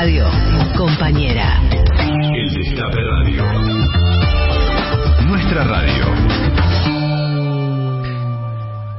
[0.00, 0.24] radio,
[0.78, 1.60] compañera.
[2.32, 3.44] El Destape Radio.
[5.26, 6.04] Nuestra radio.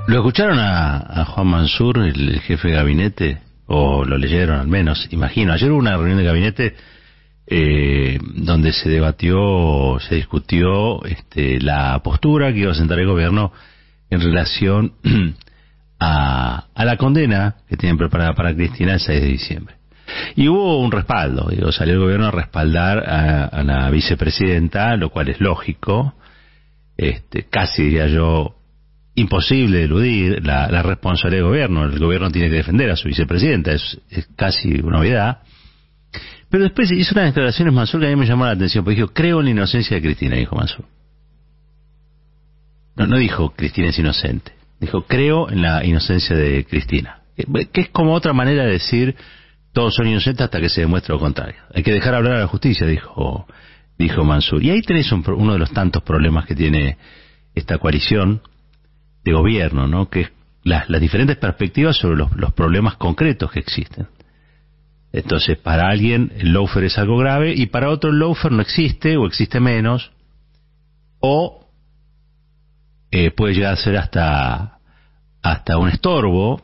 [0.05, 3.39] ¿Lo escucharon a, a Juan Mansur, el jefe de gabinete?
[3.65, 5.07] ¿O lo leyeron al menos?
[5.09, 5.53] Imagino.
[5.53, 6.75] Ayer hubo una reunión de gabinete
[7.47, 13.51] eh, donde se debatió, se discutió este, la postura que iba a sentar el gobierno
[14.11, 14.93] en relación
[15.99, 19.80] a, a la condena que tienen preparada para Cristina el 6 de diciembre.
[20.35, 25.09] Y hubo un respaldo, digo, salió el gobierno a respaldar a, a la vicepresidenta, lo
[25.09, 26.15] cual es lógico,
[26.97, 28.55] este, casi diría yo,
[29.15, 31.85] imposible de eludir la, responsabilidad del gobierno.
[31.85, 35.39] El gobierno tiene que defender a su vicepresidenta, es, es casi una novedad.
[36.49, 39.13] Pero después hizo unas declaraciones Mansur que a mí me llamó la atención, porque dijo,
[39.13, 40.85] creo en la inocencia de Cristina, dijo Mansur.
[42.95, 47.21] No, no dijo Cristina es inocente, dijo, creo en la inocencia de Cristina.
[47.71, 49.15] Que es como otra manera de decir,
[49.73, 51.61] todos son inocentes hasta que se demuestre lo contrario.
[51.73, 53.47] Hay que dejar hablar a la justicia, dijo,
[53.97, 54.63] dijo Mansur.
[54.63, 56.97] Y ahí tenés un, uno de los tantos problemas que tiene
[57.55, 58.41] esta coalición
[59.23, 60.09] de gobierno, ¿no?
[60.09, 60.31] Que es
[60.63, 64.07] las, diferentes perspectivas sobre los, problemas concretos que existen.
[65.11, 69.17] Entonces, para alguien el loafer es algo grave y para otro el loafer no existe
[69.17, 70.11] o existe menos
[71.19, 71.67] o
[73.11, 74.79] eh, puede llegar a ser hasta,
[75.41, 76.61] hasta un estorbo.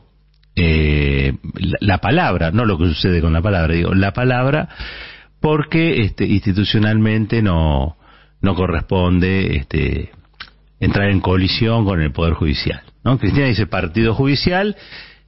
[0.60, 4.68] Eh, la, la, palabra, no lo que sucede con la palabra, digo, la palabra
[5.40, 7.96] porque este, institucionalmente no,
[8.40, 10.10] no corresponde este,
[10.80, 12.82] entrar en colisión con el Poder Judicial.
[13.04, 13.18] ¿no?
[13.18, 14.76] Cristina dice partido judicial,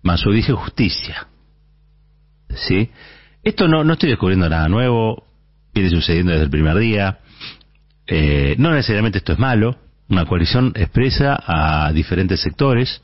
[0.02, 1.28] Mansur dice justicia.
[2.48, 2.90] ¿Sí?
[3.42, 5.24] Esto no, no estoy descubriendo nada nuevo,
[5.72, 7.18] viene sucediendo desde el primer día.
[8.06, 9.78] Eh, no necesariamente esto es malo,
[10.08, 13.02] una coalición expresa a diferentes sectores,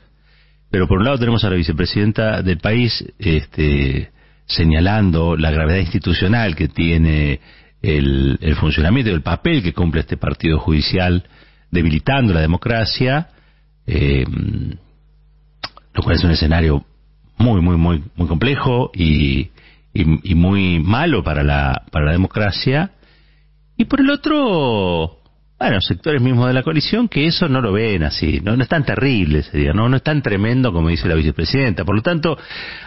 [0.69, 4.11] pero por un lado tenemos a la vicepresidenta del país este,
[4.45, 7.39] señalando la gravedad institucional que tiene
[7.81, 11.23] el, el funcionamiento y el papel que cumple este partido judicial
[11.71, 13.29] debilitando la democracia,
[13.85, 14.25] eh,
[15.93, 16.85] lo cual es un escenario
[17.37, 19.49] muy, muy, muy, muy complejo y,
[19.93, 22.91] y, y, muy malo para la, para la democracia.
[23.77, 25.19] Y por el otro,
[25.59, 28.85] bueno, sectores mismos de la coalición que eso no lo ven así, no, es tan
[28.85, 31.83] terrible ese día, no, es tan tremendo como dice la vicepresidenta.
[31.83, 32.37] Por lo tanto,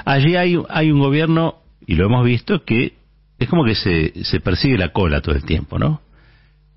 [0.04, 2.94] allí hay, hay un gobierno, y lo hemos visto, que
[3.38, 6.02] es como que se, persigue la cola todo el tiempo, ¿no?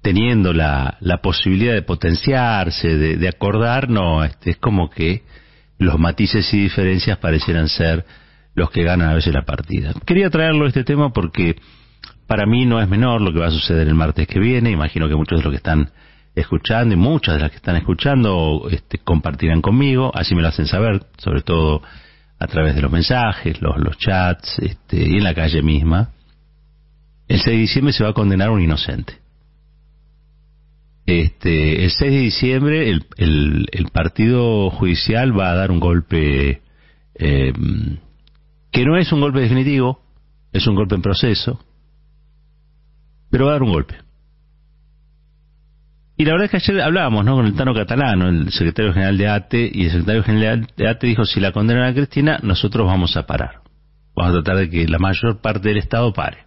[0.02, 5.24] teniendo la, la posibilidad de potenciarse, de, de acordar, no, este, es como que
[5.78, 8.06] los matices y diferencias parecieran ser
[8.54, 9.94] los que ganan a veces la partida.
[10.06, 11.56] Quería traerlo este tema porque
[12.28, 15.08] para mí no es menor lo que va a suceder el martes que viene, imagino
[15.08, 15.92] que muchos de los que están
[16.36, 20.68] escuchando y muchas de las que están escuchando este, compartirán conmigo, así me lo hacen
[20.68, 21.82] saber, sobre todo
[22.40, 26.12] a través de los mensajes, los, los chats este, y en la calle misma.
[27.28, 29.14] El 6 de diciembre se va a condenar a un inocente.
[31.06, 36.62] Este, el 6 de diciembre el, el, el, partido judicial va a dar un golpe
[37.16, 37.54] eh,
[38.72, 40.02] que no es un golpe definitivo,
[40.54, 41.63] es un golpe en proceso,
[43.34, 43.96] pero va a dar un golpe.
[46.16, 47.36] Y la verdad es que ayer hablábamos ¿no?
[47.36, 51.08] con el Tano Catalano, el secretario general de ATE, y el secretario general de ATE
[51.08, 53.62] dijo, si la condenan a Cristina, nosotros vamos a parar.
[54.16, 56.46] Vamos a tratar de que la mayor parte del Estado pare.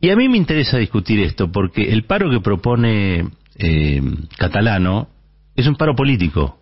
[0.00, 4.02] Y a mí me interesa discutir esto porque el paro que propone eh,
[4.38, 5.08] Catalano
[5.56, 6.60] es un paro político.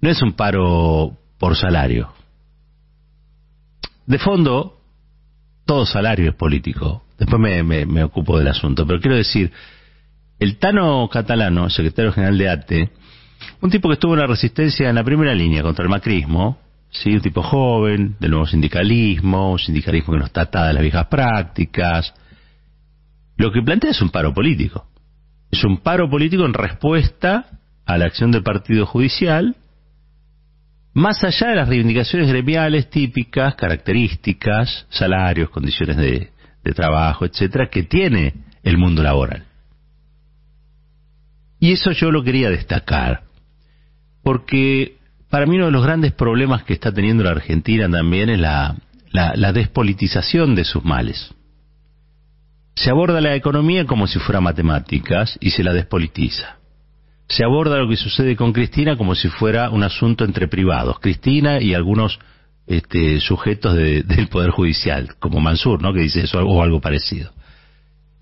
[0.00, 2.12] No es un paro por salario.
[4.06, 4.83] De fondo,
[5.64, 7.04] todo salario es político.
[7.18, 8.86] Después me, me, ocupo del asunto.
[8.86, 9.52] Pero quiero decir,
[10.38, 12.90] el Tano Catalano, secretario general de ATE,
[13.60, 16.58] un tipo que estuvo en la resistencia en la primera línea contra el macrismo,
[16.90, 17.14] ¿sí?
[17.14, 21.06] un tipo joven, del nuevo sindicalismo, un sindicalismo que no está atado a las viejas
[21.06, 22.14] prácticas.
[23.36, 24.86] Lo que plantea es un paro político.
[25.50, 27.46] Es un paro político en respuesta
[27.86, 29.56] a la acción del Partido Judicial,
[30.94, 36.30] más allá de las reivindicaciones gremiales típicas, características, salarios, condiciones de,
[36.74, 38.32] trabajo, etcétera, que tiene
[38.62, 39.44] el mundo laboral.
[41.60, 43.24] Y eso yo lo quería destacar,
[44.22, 44.96] porque
[45.28, 48.76] para mí uno de los grandes problemas que está teniendo la Argentina también es la,
[49.10, 51.34] la, la, despolitización de sus males.
[52.76, 56.56] Se aborda la economía como si fuera matemáticas y se la despolitiza.
[57.28, 61.60] Se aborda lo que sucede con Cristina como si fuera un asunto entre privados, Cristina
[61.60, 62.18] y algunos
[62.66, 65.92] este, sujetos de, del Poder Judicial, como Mansur, ¿no?
[65.92, 67.32] que dice eso o algo parecido.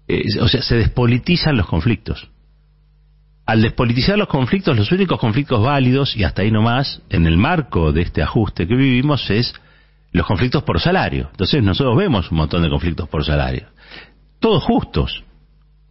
[0.09, 2.29] Eh, o sea, se despolitizan los conflictos
[3.47, 7.93] al despolitizar los conflictos, los únicos conflictos válidos, y hasta ahí nomás, en el marco
[7.93, 9.55] de este ajuste que vivimos, es
[10.13, 11.29] los conflictos por salario.
[11.33, 13.67] Entonces nosotros vemos un montón de conflictos por salario.
[14.39, 15.25] Todos justos,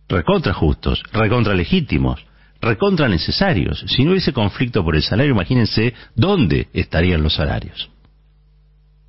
[0.07, 2.25] recontra justos, recontra legítimos,
[2.61, 3.83] recontra necesarios.
[3.87, 7.89] Si no hubiese conflicto por el salario, imagínense dónde estarían los salarios.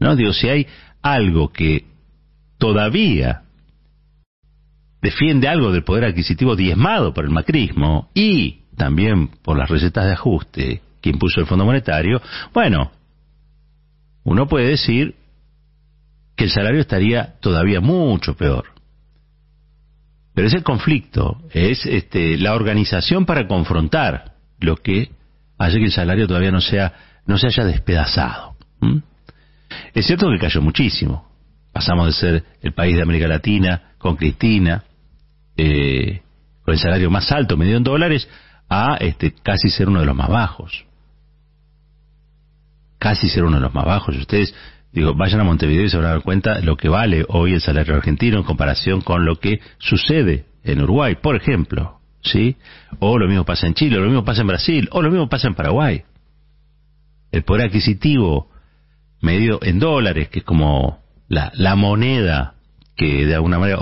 [0.01, 0.17] ¿No?
[0.17, 0.67] Digo, si hay
[1.03, 1.85] algo que
[2.59, 3.43] todavía
[5.01, 10.13] defiende algo del poder adquisitivo diezmado por el macrismo y también por las recetas de
[10.13, 12.23] ajuste que impuso el Fondo Monetario,
[12.55, 12.93] bueno,
[14.25, 15.17] uno puede decir
[16.37, 18.72] que el salario estaría todavía mucho peor.
[20.35, 25.11] Pero es el conflicto, es este, la organización para confrontar lo que
[25.59, 26.93] hace que el salario todavía no sea
[27.27, 28.57] no se haya despedazado.
[29.95, 31.31] Es cierto que cayó muchísimo.
[31.73, 34.85] Pasamos de ser el país de América Latina con Cristina,
[35.57, 36.23] eh,
[36.65, 38.29] con el salario más alto, medido en dólares,
[38.69, 40.85] a este, casi ser uno de los más bajos.
[42.99, 44.17] Casi ser uno de los más bajos.
[44.17, 44.55] Ustedes
[44.93, 47.61] Digo, vayan a Montevideo y se van a dar cuenta lo que vale hoy el
[47.63, 52.57] salario argentino en comparación con lo que sucede en Uruguay, por ejemplo, ¿sí?
[52.99, 55.29] O lo mismo pasa en Chile, o lo mismo pasa en Brasil, o lo mismo
[55.31, 56.03] pasa en Paraguay.
[57.31, 58.51] El poder adquisitivo
[59.23, 62.55] medido en dólares, que es como la, la moneda
[62.95, 63.79] que de alguna manera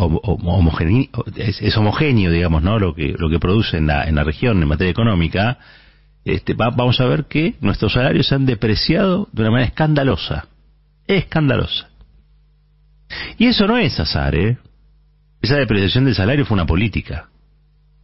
[1.36, 2.78] es, homogéneo, digamos, ¿no?
[2.78, 5.58] Lo que, lo que produce en la, en la región en materia económica,
[6.24, 10.49] este, vamos a ver que nuestros salarios se han depreciado de una manera escandalosa
[11.16, 11.88] escandalosa.
[13.38, 14.58] Y eso no es azar, ¿eh?
[15.42, 17.28] Esa depreciación del salario fue una política.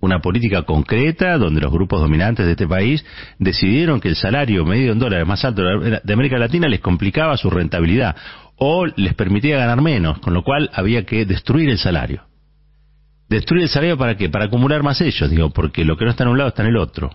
[0.00, 3.04] Una política concreta donde los grupos dominantes de este país
[3.38, 7.50] decidieron que el salario medio en dólares más alto de América Latina les complicaba su
[7.50, 8.16] rentabilidad
[8.56, 12.24] o les permitía ganar menos, con lo cual había que destruir el salario.
[13.28, 14.28] ¿Destruir el salario para qué?
[14.28, 16.68] Para acumular más ellos, digo, porque lo que no está en un lado está en
[16.68, 17.10] el otro.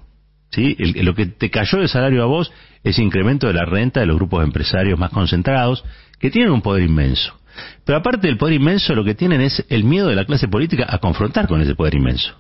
[0.52, 0.76] ¿sí?
[1.02, 2.52] lo que te cayó de salario a vos
[2.84, 5.84] es incremento de la renta de los grupos empresarios más concentrados,
[6.20, 7.34] que tienen un poder inmenso.
[7.86, 10.86] Pero aparte del poder inmenso, lo que tienen es el miedo de la clase política
[10.88, 12.36] a confrontar con ese poder inmenso.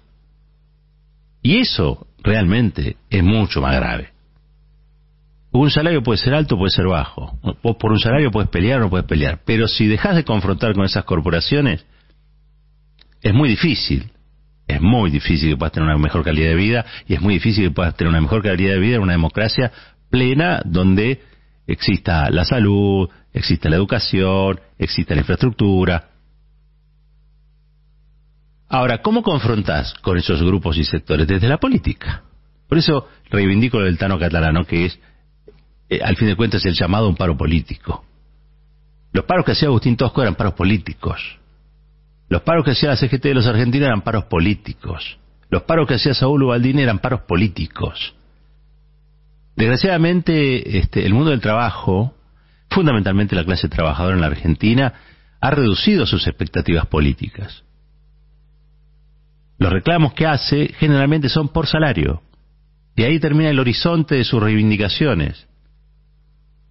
[1.44, 4.10] Y eso realmente es mucho más grave.
[5.52, 7.38] Un salario puede ser alto, puede ser bajo.
[7.62, 9.42] Vos por un salario puedes pelear o no puedes pelear.
[9.46, 11.86] Pero si dejas de confrontar con esas corporaciones,
[13.22, 14.12] es muy difícil
[14.72, 17.66] es muy difícil que puedas tener una mejor calidad de vida y es muy difícil
[17.66, 19.72] que puedas tener una mejor calidad de vida en una democracia
[20.12, 21.22] plena donde
[21.66, 26.10] exista la salud, exista la educación, exista la infraestructura.
[28.69, 31.28] Ahora, ¿cómo confrontás con esos grupos y sectores?
[31.28, 32.24] Desde la política.
[32.69, 35.00] Por eso reivindico lo del Tano catalano, que es,
[35.90, 38.06] eh, al fin de cuentas, el llamado a un paro político.
[39.12, 41.19] Los paros que hacía Agustín Tosco eran paros políticos.
[42.30, 45.18] Los paros que hacía la CGT de los argentinos eran paros políticos.
[45.50, 48.16] Los paros que hacía Saúl Ubaldín eran paros políticos.
[49.56, 52.15] Desgraciadamente, este, el mundo del trabajo,
[52.69, 54.94] fundamentalmente la clase trabajadora en la Argentina,
[55.39, 57.63] ha reducido sus expectativas políticas.
[59.57, 62.21] Los reclamos que hace generalmente son por salario.
[62.95, 65.48] Y ahí termina el horizonte de sus reivindicaciones.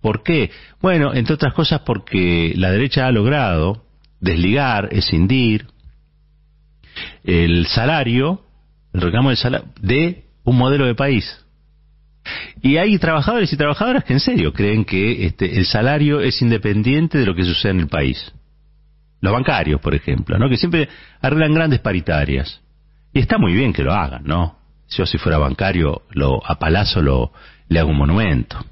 [0.00, 0.50] ¿Por qué?
[0.80, 3.84] Bueno, entre otras cosas porque la derecha ha logrado
[4.20, 5.66] desligar, escindir
[7.24, 8.42] el salario,
[8.92, 11.44] el reclamo salario, de un modelo de país.
[12.62, 17.18] Y hay trabajadores y trabajadoras que en serio creen que este, el salario es independiente
[17.18, 18.32] de lo que sucede en el país.
[19.20, 20.48] Los bancarios, por ejemplo, ¿no?
[20.48, 20.88] que siempre
[21.20, 22.60] arreglan grandes paritarias.
[23.12, 24.58] Y está muy bien que lo hagan, ¿no?
[24.88, 27.32] Yo si fuera bancario, lo, a Palazo lo,
[27.68, 28.64] le hago un monumento.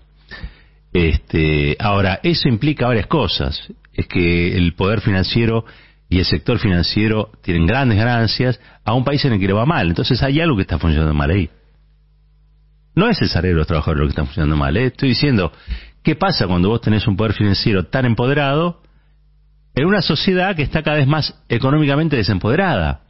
[0.92, 5.64] Este, ahora, eso implica varias cosas es que el poder financiero
[6.08, 9.66] y el sector financiero tienen grandes ganancias a un país en el que le va
[9.66, 9.88] mal.
[9.88, 11.50] Entonces hay algo que está funcionando mal ahí.
[12.98, 14.76] No es el salario de los trabajadores lo que está funcionando mal.
[14.76, 14.86] ¿eh?
[14.86, 15.52] Estoy diciendo,
[16.02, 18.82] ¿qué pasa cuando vos tenés un poder financiero tan empoderado
[19.76, 23.02] en una sociedad que está cada vez más económicamente desempoderada?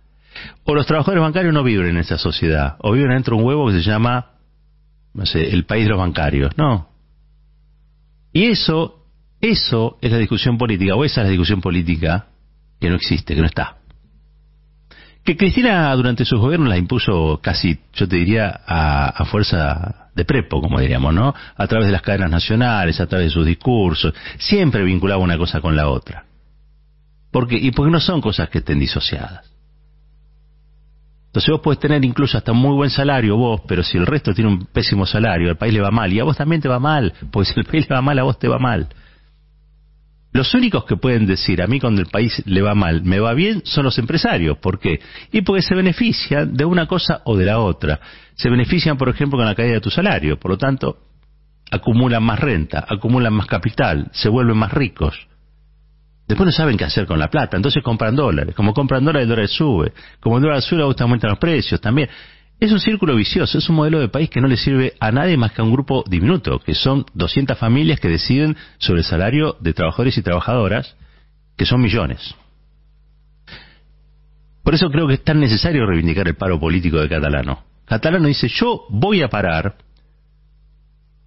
[0.64, 3.68] O los trabajadores bancarios no viven en esa sociedad, o viven dentro de un huevo
[3.68, 4.32] que se llama,
[5.14, 6.52] no sé, el país de los bancarios.
[6.58, 6.90] No.
[8.30, 9.06] Y eso
[9.40, 12.26] eso es la discusión política, o esa es la discusión política
[12.78, 13.77] que no existe, que no está.
[15.28, 20.62] Que Cristina durante su gobierno la impuso casi, yo te diría, a, fuerza de prepo,
[20.62, 21.34] como diríamos, ¿no?
[21.54, 25.60] A través de las cadenas nacionales, a través de sus discursos, siempre vinculaba una cosa
[25.60, 26.24] con la otra.
[27.30, 29.44] Porque, y porque no son cosas que estén disociadas.
[31.26, 34.32] Entonces vos puedes tener incluso hasta un muy buen salario vos, pero si el resto
[34.32, 36.78] tiene un pésimo salario, al país le va mal, y a vos también te va
[36.78, 38.88] mal, porque si el país le va mal, a vos te va mal.
[40.32, 43.32] Los únicos que pueden decir a mí cuando el país le va mal, me va
[43.32, 44.58] bien, son los empresarios.
[44.58, 45.00] ¿Por qué?
[45.32, 47.98] Y porque se benefician de una cosa o de la otra.
[48.34, 50.38] Se benefician, por ejemplo, con la caída de tu salario.
[50.38, 50.98] Por lo tanto,
[51.70, 55.28] acumulan más renta, acumulan más capital, se vuelven más ricos.
[56.26, 58.54] Después no saben qué hacer con la plata, entonces compran dólares.
[58.54, 59.92] Como compran dólares, el dólar sube.
[60.20, 62.10] Como el dólar sube, aumentan los precios también.
[62.60, 65.36] Es un círculo vicioso, es un modelo de país que no le sirve a nadie
[65.36, 69.56] más que a un grupo diminuto, que son 200 familias que deciden sobre el salario
[69.60, 70.96] de trabajadores y trabajadoras,
[71.56, 72.34] que son millones.
[74.64, 77.62] Por eso creo que es tan necesario reivindicar el paro político de Catalano.
[77.84, 79.76] Catalano dice, yo voy a parar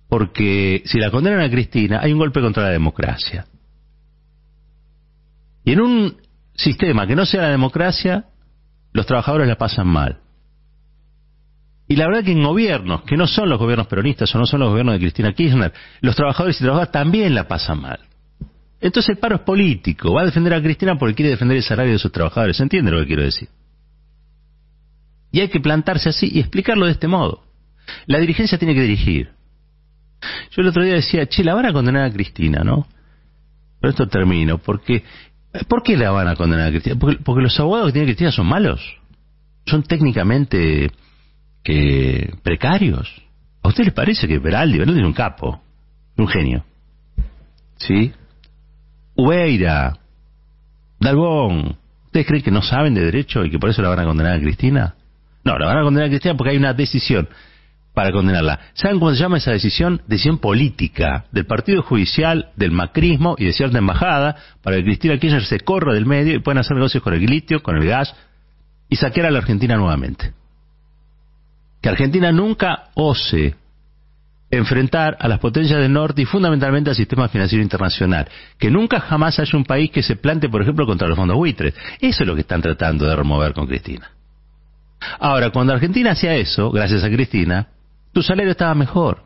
[0.10, 3.46] porque si la condenan a Cristina hay un golpe contra la democracia.
[5.64, 6.18] Y en un
[6.54, 8.26] sistema que no sea la democracia,
[8.92, 10.20] los trabajadores la pasan mal.
[11.92, 14.62] Y la verdad que en gobiernos, que no son los gobiernos peronistas o no son
[14.62, 18.00] los gobiernos de Cristina Kirchner, los trabajadores y trabajadoras también la pasan mal.
[18.80, 21.92] Entonces el paro es político, va a defender a Cristina porque quiere defender el salario
[21.92, 22.56] de sus trabajadores.
[22.56, 23.50] ¿Se entiende lo que quiero decir?
[25.34, 27.44] Y hay que plantarse así y explicarlo de este modo.
[28.06, 29.32] La dirigencia tiene que dirigir.
[30.52, 32.88] Yo el otro día decía, che, la van a condenar a Cristina, ¿no?
[33.82, 35.04] Pero esto termino, porque
[35.68, 36.96] ¿por qué la van a condenar a Cristina?
[36.98, 38.80] Porque, porque los abogados que tiene Cristina son malos.
[39.66, 40.90] Son técnicamente
[41.64, 43.22] que precarios.
[43.64, 45.62] ¿A usted le parece que Beraldi, Beraldi es un capo,
[46.18, 46.64] un genio?
[47.78, 48.12] ¿Sí?
[49.16, 49.98] Ubeira,
[51.00, 54.06] Dalbón, ¿ustedes creen que no saben de derecho y que por eso la van a
[54.06, 54.96] condenar a Cristina?
[55.44, 57.28] No, la van a condenar a Cristina porque hay una decisión
[57.94, 58.60] para condenarla.
[58.74, 60.02] ¿Saben cómo se llama esa decisión?
[60.08, 65.44] Decisión política del Partido Judicial, del macrismo y de cierta embajada para que Cristina Kirchner
[65.44, 68.16] se corra del medio y puedan hacer negocios con el litio, con el gas
[68.90, 70.34] y saquear a la Argentina nuevamente
[71.82, 73.56] que Argentina nunca ose
[74.52, 78.28] enfrentar a las potencias del norte y fundamentalmente al sistema financiero internacional.
[78.60, 81.74] Que nunca jamás haya un país que se plante, por ejemplo, contra los fondos buitres.
[82.00, 84.12] Eso es lo que están tratando de remover con Cristina.
[85.20, 87.70] Ahora, cuando Argentina hacía eso, gracias a Cristina,
[88.14, 89.24] tu salario estaba mejor,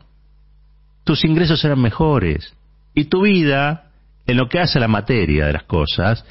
[1.04, 2.54] tus ingresos eran mejores
[2.94, 3.90] y tu vida,
[4.26, 6.24] en lo que hace a la materia de las cosas,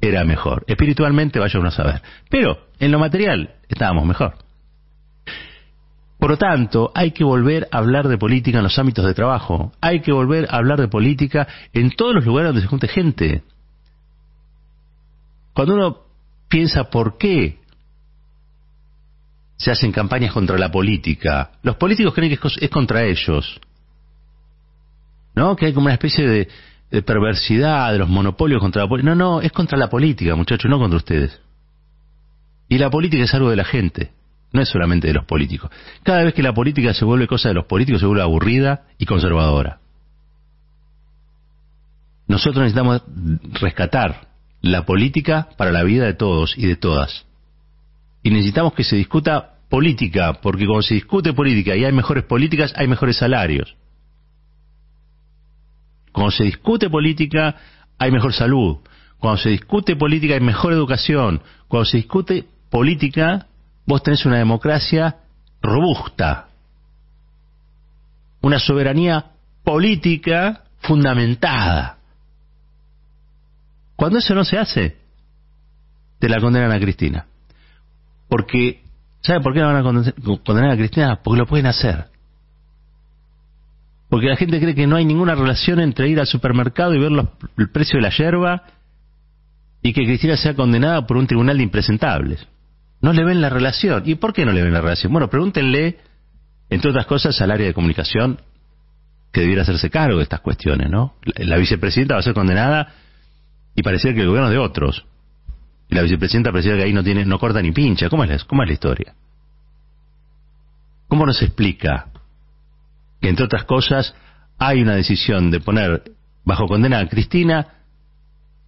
[0.00, 0.64] era mejor.
[0.68, 2.02] Espiritualmente, vaya uno a saber.
[2.28, 4.34] Pero en lo material estábamos mejor.
[6.22, 9.72] Por lo tanto, hay que volver a hablar de política en los ámbitos de trabajo.
[9.80, 13.42] Hay que volver a hablar de política en todos los lugares donde se junte gente.
[15.52, 15.96] Cuando uno
[16.46, 17.58] piensa por qué
[19.56, 23.60] se hacen campañas contra la política, los políticos creen que es contra ellos.
[25.34, 25.56] ¿No?
[25.56, 26.48] Que hay como una especie
[26.88, 29.12] de, perversidad de los monopolios contra la política.
[29.12, 31.40] No, no, es contra la política, muchachos, no contra ustedes.
[32.68, 34.21] Y la política es algo de la gente
[34.52, 35.70] no es solamente de los políticos.
[36.02, 39.06] Cada vez que la política se vuelve cosa de los políticos, se vuelve aburrida y
[39.06, 39.80] conservadora.
[42.28, 43.02] Nosotros necesitamos
[43.60, 44.28] rescatar
[44.60, 47.26] la política para la vida de todos y de todas.
[48.22, 52.72] Y necesitamos que se discuta política, porque cuando se discute política y hay mejores políticas,
[52.76, 53.74] hay mejores salarios.
[56.12, 57.56] Cuando se discute política,
[57.98, 58.78] hay mejor salud.
[59.18, 61.42] Cuando se discute política, hay mejor educación.
[61.68, 63.46] Cuando se discute política,
[63.86, 65.16] vos tenés una democracia
[65.60, 66.48] robusta,
[68.40, 69.32] una soberanía
[69.64, 71.98] política fundamentada.
[73.96, 74.96] Cuando eso no se hace,
[76.18, 77.26] te la condenan a Cristina.
[78.28, 78.82] Porque,
[79.20, 81.20] ¿sabe por qué la van a condenar a Cristina?
[81.22, 82.06] Porque lo pueden hacer.
[84.08, 87.12] Porque la gente cree que no hay ninguna relación entre ir al supermercado y ver
[87.56, 88.64] el precio de la yerba
[89.82, 92.46] y que Cristina sea condenada por un tribunal de impresentables.
[93.02, 94.04] No le ven la relación.
[94.06, 95.12] ¿Y por qué no le ven la relación?
[95.12, 95.98] Bueno, pregúntenle,
[96.70, 98.40] entre otras cosas, al área de comunicación
[99.32, 101.16] que debiera hacerse cargo de estas cuestiones, ¿no?
[101.36, 102.94] La, vicepresidenta va a ser condenada
[103.74, 105.04] y parecía que el gobierno es de otros.
[105.88, 108.08] Y la vicepresidenta parecía que ahí no tiene, no corta ni pincha.
[108.08, 109.14] ¿Cómo es cómo es la historia?
[111.08, 112.06] ¿Cómo nos explica
[113.20, 114.14] que, entre otras cosas,
[114.58, 116.04] hay una decisión de poner
[116.44, 117.66] bajo condena a Cristina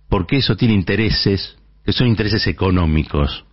[0.09, 3.45] porque eso tiene intereses, que son intereses económicos?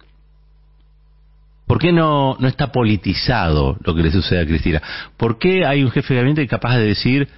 [1.72, 4.82] ¿Por qué no, no está politizado lo que le sucede a Cristina?
[5.16, 7.30] ¿Por qué hay un jefe de gabinete capaz de decir,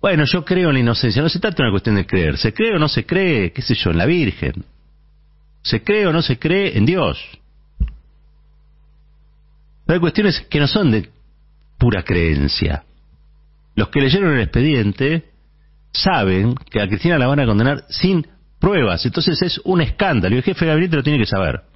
[0.00, 1.20] bueno, yo creo en la inocencia?
[1.20, 2.38] No se trata de una cuestión de creer.
[2.38, 4.64] ¿Se cree o no se cree, qué sé yo, en la Virgen?
[5.60, 7.22] ¿Se cree o no se cree en Dios?
[9.84, 11.10] Pero hay cuestiones que no son de
[11.76, 12.84] pura creencia.
[13.74, 15.24] Los que leyeron el expediente
[15.92, 18.26] saben que a Cristina la van a condenar sin
[18.58, 19.04] pruebas.
[19.04, 21.73] Entonces es un escándalo y el jefe de gabinete lo tiene que saber.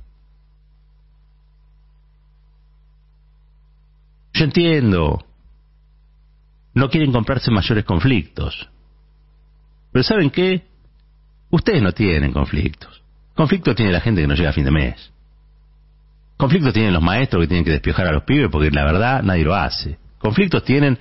[4.39, 5.25] Yo entiendo.
[6.75, 8.69] No quieren comprarse mayores conflictos.
[9.91, 10.63] Pero ¿saben qué?
[11.51, 13.03] Ustedes no tienen conflictos.
[13.35, 15.13] Conflictos tiene la gente que no llega a fin de mes.
[16.37, 19.43] Conflictos tienen los maestros que tienen que despiojar a los pibes porque la verdad nadie
[19.45, 19.99] lo hace.
[20.19, 20.97] Conflictos tienen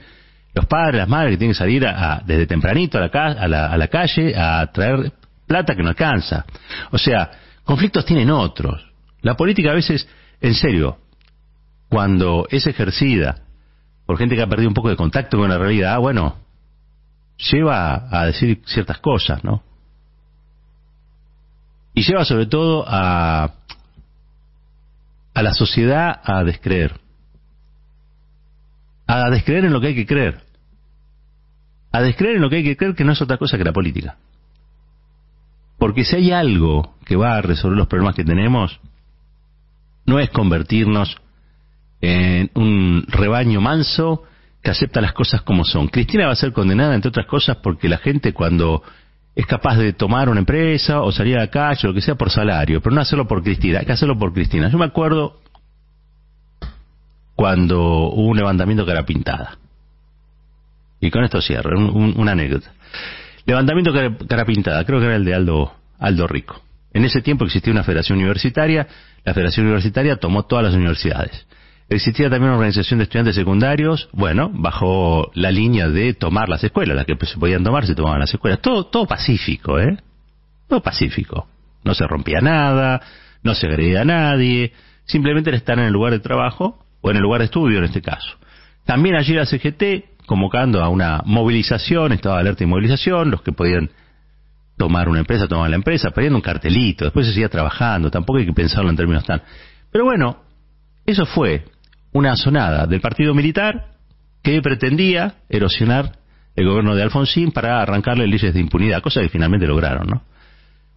[0.55, 3.67] Los padres, las madres que tienen que salir a, desde tempranito a la, a, la,
[3.67, 5.11] a la calle a traer
[5.45, 6.43] plata que no alcanza.
[6.89, 7.29] O sea,
[7.63, 8.83] conflictos tienen otros.
[9.21, 10.09] La política a veces,
[10.41, 10.97] en serio,
[11.89, 13.43] cuando es ejercida
[14.05, 16.37] por gente que ha perdido un poco de contacto con la realidad, ah, bueno,
[17.37, 19.63] lleva a decir ciertas cosas, ¿no?
[21.93, 23.53] Y lleva sobre todo a,
[25.33, 26.99] a la sociedad a descreer.
[29.07, 30.43] A descreer en lo que hay que creer.
[31.91, 33.73] A descreer en lo que hay que creer que no es otra cosa que la
[33.73, 34.17] política.
[35.77, 38.79] Porque si hay algo que va a resolver los problemas que tenemos,
[40.05, 41.17] no es convertirnos
[42.01, 44.23] en un rebaño manso
[44.61, 45.87] que acepta las cosas como son.
[45.87, 48.83] Cristina va a ser condenada, entre otras cosas, porque la gente cuando
[49.35, 52.15] es capaz de tomar una empresa o salir a la calle o lo que sea
[52.15, 54.69] por salario, pero no hacerlo por Cristina, hay que hacerlo por Cristina.
[54.69, 55.39] Yo me acuerdo
[57.35, 59.57] cuando hubo un levantamiento cara pintada.
[60.99, 62.71] Y con esto cierro, una anécdota.
[63.45, 63.93] Levantamiento
[64.27, 66.59] cara, pintada, creo que era el de Aldo, Aldo Rico.
[66.91, 68.87] En ese tiempo existía una federación universitaria,
[69.23, 71.45] la federación universitaria tomó todas las universidades.
[71.89, 76.97] Existía también una organización de estudiantes secundarios, bueno, bajo la línea de tomar las escuelas,
[76.97, 78.61] las que se podían tomar se tomaban las escuelas.
[78.61, 79.97] Todo, todo pacífico, ¿eh?
[80.67, 81.47] Todo pacífico.
[81.85, 83.01] No se rompía nada,
[83.41, 84.73] no se agredía a nadie,
[85.05, 87.85] simplemente era estar en el lugar de trabajo o en el lugar de estudio en
[87.85, 88.37] este caso.
[88.85, 93.53] También allí la CGT convocando a una movilización, estaba de alerta y movilización, los que
[93.53, 93.89] podían
[94.77, 98.45] tomar una empresa, tomaban la empresa, poniendo un cartelito, después se seguía trabajando, tampoco hay
[98.45, 99.41] que pensarlo en términos tan...
[99.89, 100.43] Pero bueno,
[101.05, 101.63] eso fue
[102.17, 103.91] una sonada del partido militar
[104.41, 106.17] que pretendía erosionar
[106.55, 110.23] el gobierno de Alfonsín para arrancarle leyes de impunidad, cosa que finalmente lograron, ¿no?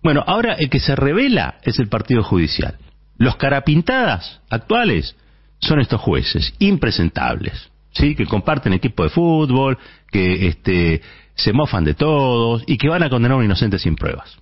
[0.02, 2.78] Bueno, ahora el que se revela es el partido judicial.
[3.18, 5.14] Los carapintadas actuales
[5.58, 8.14] son estos jueces, impresentables, ¿sí?
[8.14, 9.76] Que comparten equipo de fútbol,
[10.10, 11.02] que este,
[11.34, 14.38] se mofan de todos y que van a condenar a un inocente sin pruebas.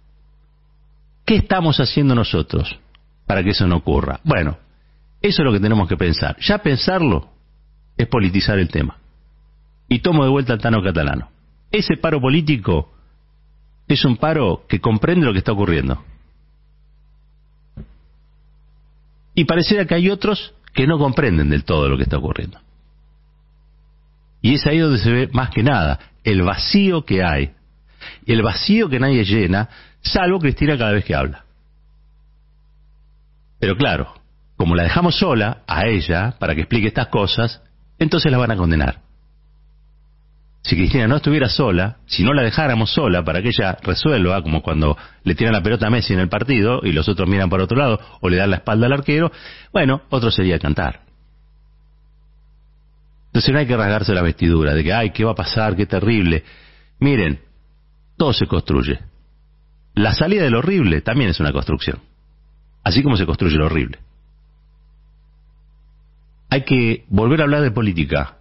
[1.24, 2.78] ¿Qué estamos haciendo nosotros
[3.26, 4.20] para que eso no ocurra?
[4.22, 4.58] Bueno,
[5.20, 6.36] eso es lo que tenemos que pensar.
[6.40, 7.28] Ya pensarlo
[7.96, 8.96] es politizar el tema.
[9.88, 11.30] Y tomo de vuelta al Tano Catalano.
[11.70, 12.92] Ese paro político
[13.88, 16.04] es un paro que comprende lo que está ocurriendo.
[19.34, 22.60] Y pareciera que hay otros que no comprenden del todo lo que está ocurriendo.
[24.40, 27.52] Y es ahí donde se ve más que nada el vacío que hay.
[28.26, 29.68] El vacío que nadie llena,
[30.00, 31.44] salvo Cristina cada vez que habla.
[33.58, 34.14] Pero claro,
[34.58, 37.62] como la dejamos sola a ella para que explique estas cosas,
[37.96, 39.02] entonces la van a condenar.
[40.62, 44.60] Si Cristina no estuviera sola, si no la dejáramos sola para que ella resuelva, como
[44.60, 47.62] cuando le tiran la pelota a Messi en el partido y los otros miran para
[47.62, 49.30] otro lado o le dan la espalda al arquero,
[49.72, 51.02] bueno, otro sería cantar.
[53.26, 55.76] Entonces no hay que rasgarse la vestidura de que, ay, ¿qué va a pasar?
[55.76, 56.42] Qué terrible.
[56.98, 57.40] Miren,
[58.16, 58.98] todo se construye.
[59.94, 62.00] La salida del horrible también es una construcción.
[62.82, 64.00] Así como se construye lo horrible
[66.50, 68.36] hay que volver a hablar de política.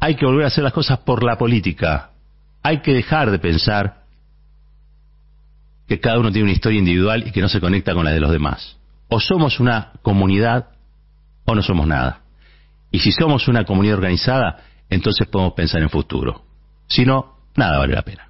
[0.00, 2.10] Hay que volver a hacer las cosas por la política.
[2.62, 4.04] Hay que dejar de pensar
[5.88, 8.20] que cada uno tiene una historia individual y que no se conecta con la de
[8.20, 8.76] los demás.
[9.08, 10.68] O somos una comunidad
[11.44, 12.20] o no somos nada.
[12.90, 16.44] Y si somos una comunidad organizada, entonces podemos pensar en futuro.
[16.86, 18.28] Si no, nada vale la pena.